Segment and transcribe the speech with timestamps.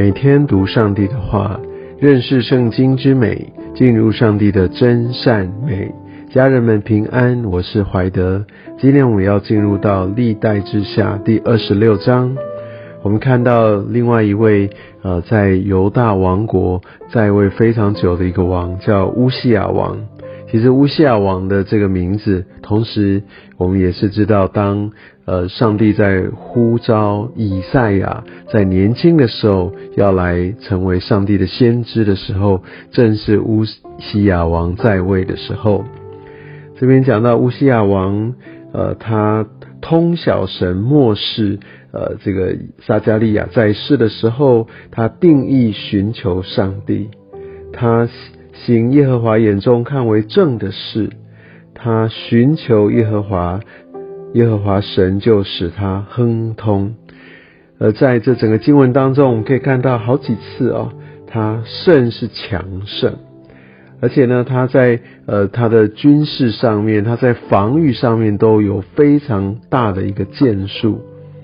[0.00, 1.60] 每天读上帝的话，
[1.98, 5.92] 认识圣经之美，进入上帝的真善美。
[6.30, 8.42] 家人们平安，我是怀德。
[8.78, 12.34] 今天我们要进入到历代之下第二十六章。
[13.02, 14.70] 我们看到另外一位
[15.02, 16.80] 呃，在犹大王国
[17.12, 19.98] 在位非常久的一个王，叫乌西亚王。
[20.50, 23.22] 其实乌西亚王的这个名字，同时
[23.56, 24.90] 我们也是知道，当
[25.24, 35.84] 呃上帝在呼召以赛亚在年轻的时候要来成为上帝的先知的时候，正是乌西亚王在位的时候。
[36.78, 38.34] 这边讲到乌西亚王，
[38.72, 39.46] 呃，他
[39.80, 41.60] 通晓神末世，
[41.92, 47.08] 呃，这个撒加利亚在世的时候，他定义寻求上帝，
[47.72, 48.08] 他。
[48.52, 51.10] 行耶和华眼中看为正的事，
[51.74, 53.60] 他寻求耶和华，
[54.34, 56.94] 耶和华神就使他亨通。
[57.78, 60.92] 而在这整个经文当中，我们可以看到好几次哦，
[61.26, 63.14] 他胜是强盛，
[64.00, 71.00] 而且呢，他在呃他的军事上面，他在防御上面都有非常大的一个建树，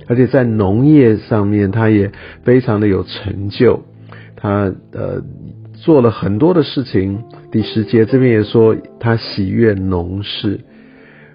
[0.08, 2.10] 而且在农业上面，他也
[2.44, 3.82] 非常的有成就，
[4.36, 5.22] 他呃。
[5.76, 7.22] 做了很多的事情。
[7.52, 10.60] 第十节这边也说，他喜悦农事，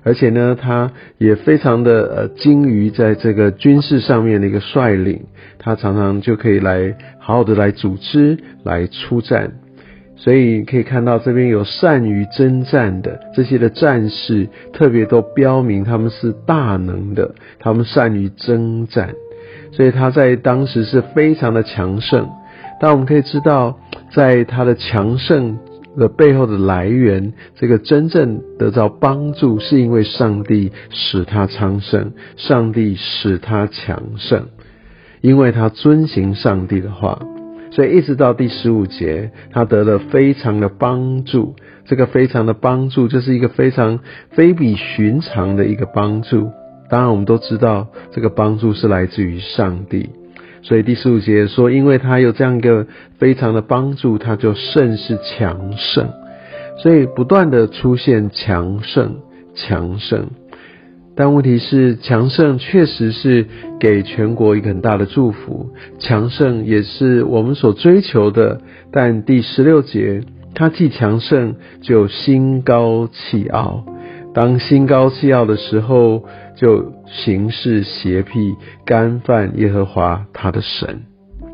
[0.03, 5.23] 而且呢，他也非常的呃精于在这个军事上面的一个率领，
[5.57, 9.51] 他常常就可以来好好的来组织来出战。
[10.17, 19.15] 所以可以看到这边有善于征战的这些的战士，特别都标明他们是大能的，他们善于征战，
[19.71, 22.29] 所以他在当时是非常的强盛。
[22.81, 23.77] 但我们可以知道。
[24.13, 25.57] 在他的强盛
[25.97, 34.47] 的背后的来源，这个真正得到帮助，是因为上帝使他昌盛，上帝使他强盛，
[35.21, 37.21] 因为他遵行上帝的话，
[37.71, 41.55] 所以一直到第十五节，他得了非常的帮助。
[41.85, 43.99] 这个非常的帮助，就是一个非常
[44.31, 46.51] 非比寻常的一个帮助。
[46.89, 50.09] 当然，我们都知道这个帮助是来自于上帝。
[50.63, 56.09] 所以第十五节说，因为他有这样一个非常的帮助，他就甚是强盛。
[56.77, 59.17] 所以不断的出现强盛、
[59.55, 60.27] 强盛。
[61.15, 63.45] 但问题是，强盛确实是
[63.79, 68.61] 给全国一个很大的祝福，强盛也是我们所追求的。
[68.91, 70.23] 但第十六节，
[70.55, 73.83] 他既强盛，就心高气傲。
[74.33, 76.23] 当心高气傲的时候，
[76.55, 78.55] 就行事邪僻，
[78.85, 81.01] 干犯耶和华他的神。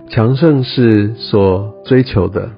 [0.10, 2.52] 强盛是所追求的，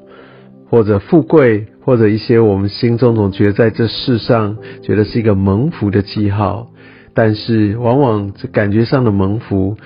[0.69, 6.68] 或者富贵，或者一些我们心中总觉得在这世上觉得是一个蒙福的记号。
[7.13, 9.78] 但是，往往这感觉上的蒙福，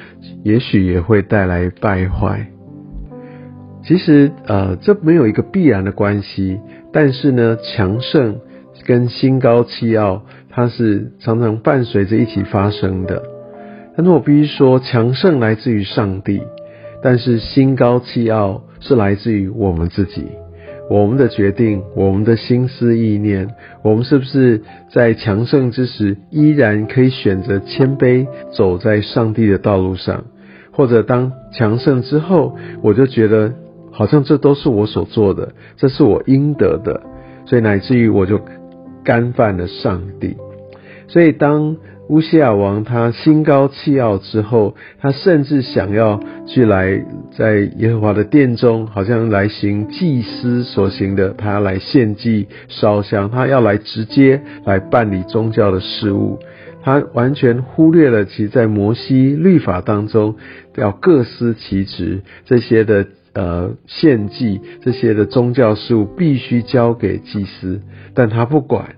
[0.43, 2.47] 也许也会带来败坏。
[3.83, 6.59] 其实，呃，这没有一个必然的关系。
[6.91, 8.39] 但是呢，强盛。
[8.85, 13.23] 跟心高气傲，它是常常伴随着一起发生的。
[13.95, 16.41] 但是我必须说，强盛来自于上帝，
[17.01, 20.25] 但是心高气傲是来自于我们自己，
[20.89, 23.47] 我们的决定，我们的心思意念，
[23.83, 24.61] 我们是不是
[24.91, 30.25] 在强盛之时，依然可以选择谦卑，走在上帝的道路上？
[30.71, 33.53] 或者当强盛之后，我就觉得
[33.91, 37.01] 好像这都是我所做的，这是我应得的，
[37.45, 38.41] 所以乃至于我就。
[39.03, 40.37] 干犯了上帝，
[41.07, 41.77] 所以当
[42.09, 47.03] 乌西亚王他心高气傲之后，他甚至想要去来
[47.37, 56.39] 在耶和华的殿中，好像来行祭司所行的，他来献祭烧香，他要来直接来办理宗教的事务，
[56.83, 60.35] 他完全忽略了其在摩西律法当中
[60.75, 63.07] 要各司其职这些的。
[63.33, 67.81] 呃，献祭这些的宗教事务必须交给祭司，
[68.13, 68.95] 但他不管，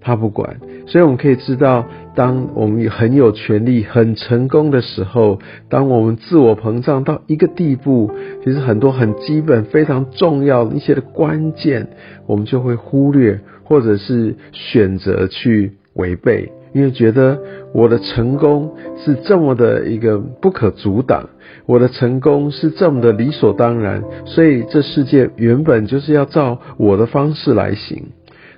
[0.00, 0.58] 他不管。
[0.86, 5.38] 所以我们可以知道，当我们很有权力、很成功的时候，
[5.68, 8.10] 当我们自我膨胀到一个地步，
[8.42, 11.88] 其实很多很基本、非常重要一些的关键，
[12.26, 16.50] 我们就会忽略，或者是选择去违背。
[16.74, 17.38] 因为觉得
[17.72, 21.28] 我的成功是这么的一个不可阻挡，
[21.66, 28.08] 我的成功是这么的理所当然，所以这世界原本就是要照我的方式来行，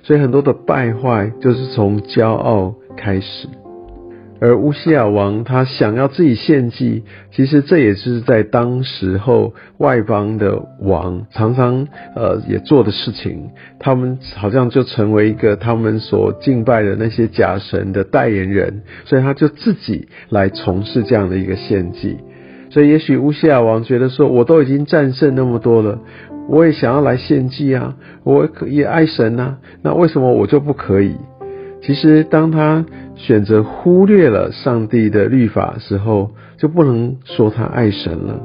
[0.01, 3.47] 所以很多的败坏就是从骄傲开始。
[4.39, 13.49] 而乌西亚王他想要自己献祭，其实这也是在当时候外邦的王常常呃也做的事情。
[13.79, 22.17] 他们好像就成为一个他们所敬拜的那些假神的代言人，所以他就自己来从事这样的一个献祭。
[22.69, 25.99] 所以也许乌西亚王觉得说，我都已经战胜那么多了，
[26.49, 31.15] 我也想要来献祭啊，我也爱神啊，那为什么我就不可以？
[31.81, 32.85] 其实当他
[33.15, 38.41] 选择忽略了上帝的律法时候，就不能说他爱神了。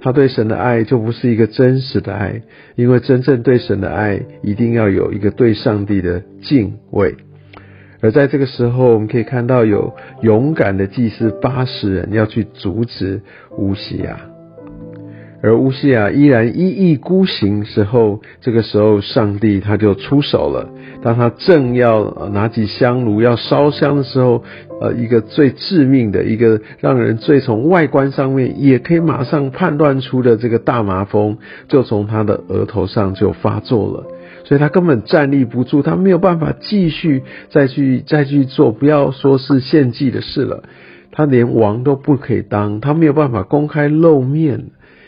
[0.00, 2.42] 他对神的爱就不是一个真实的爱，
[2.76, 7.16] 因为真正对神的爱，一定要有一个对上帝的敬畏。
[8.00, 13.20] 而在这个时候，我们可以看到有勇敢的祭司八十人要去阻止
[13.58, 14.20] 乌西亚，
[15.42, 20.68] 而乌西亚依然一意孤行时候，这个时候上帝他就出手了。
[21.02, 24.42] 当他正要拿起香炉要烧香的时候，
[24.80, 34.06] 呃，一个最致命的一个让人最从外观上面也可以马上判断出的这个大麻风，就从他的额头上就发作了。
[34.44, 40.62] 所以他根本站立不住，他没有办法继续再去再去做，不要说是献祭的事了，
[41.10, 44.66] 他连王都不可以当，他没有办法公开露面，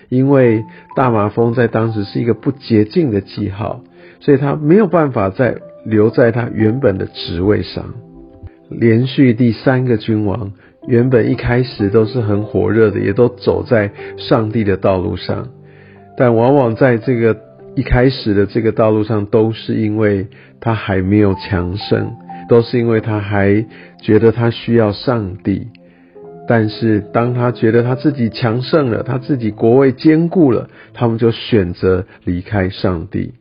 [0.08, 0.64] 因为
[0.96, 3.82] 大麻风在当时是一个不洁净的记号，
[4.20, 7.84] 所以他没有办法再留在他原本的职位上。
[8.70, 10.52] 连续第三个君王，
[10.86, 15.48] 原本一开始都是很火热的，也都走在上帝的道路上，
[16.16, 17.36] 但往往在这个。
[17.74, 20.26] 一开始的这个道路上，都是因为
[20.58, 22.10] 他还没有强盛，
[22.48, 23.64] 都是因为他还
[24.02, 25.68] 觉得他需要上帝。
[26.48, 33.34] 但是当他觉得他自己强盛了，他自己国位坚固了，他们就选择离开上帝。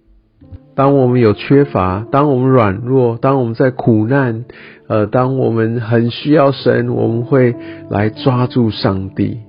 [0.76, 4.46] 当我们有缺乏，当我们软弱，当我们在苦难，
[4.88, 7.56] 呃，当我们很需要神，我们会
[7.90, 9.40] 来抓住上帝。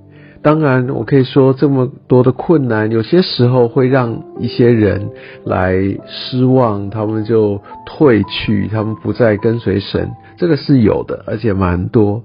[0.40, 5.10] 当然，我可以说这么多的困难，有些时候会让一些人
[5.44, 5.74] 来
[6.06, 12.22] 失望，他们就退去，他们不再跟随神，这个是有的，而且蛮多。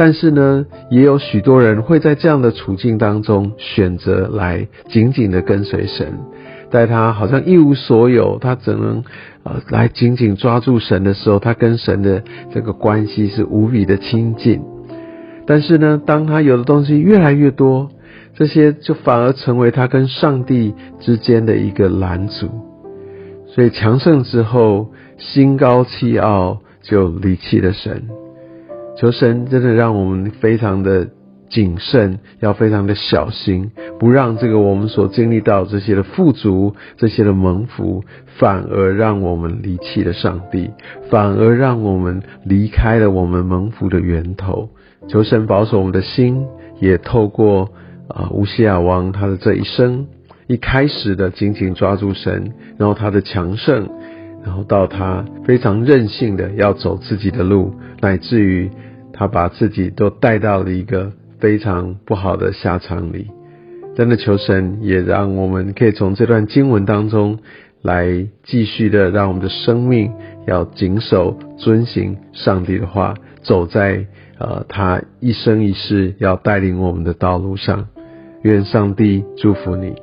[0.00, 6.14] 但是呢，也有许多人会在这样的处境当中选择来紧紧的跟随神，
[6.70, 9.04] 在他好像一无所有，他只能
[9.42, 14.62] 呃来紧紧抓住神的时候，他跟神的这个关系是无比的亲近。
[15.46, 17.90] 但是呢，当他有的东西越来越多，
[18.34, 22.48] 这些就反而成为他跟上帝之间的一个拦阻。
[23.48, 28.08] 所以强盛之后，心高气傲，就离弃了神。
[29.00, 31.08] 求神真的让我们非常的
[31.48, 38.04] 谨慎，要非常的小心，不让这个我们所经历到这些的富足、这些的蒙福，
[38.36, 40.70] 反而让我们离弃了上帝，
[41.08, 44.68] 反而让我们离开了我们蒙福的源头。
[45.08, 46.44] 求神保守我们的心，
[46.78, 47.70] 也透过
[48.06, 50.06] 啊乌西亚王他的这一生，
[50.46, 53.88] 一开始的紧紧抓住神，然后他的强盛，
[54.44, 57.72] 然后到他非常任性的要走自己的路，
[58.02, 58.70] 乃至于
[59.20, 63.26] 他把自己都带到了一个非常不好的下场里。
[63.94, 67.38] 真的求神也让我们可以从这段经文当中
[67.82, 70.10] 来继续的让我们的生命
[70.46, 74.06] 要谨守遵行上帝的话，走在。
[74.38, 77.88] 呃，他一生一世要带领我们的道路上，
[78.40, 79.94] 愿上帝祝福你。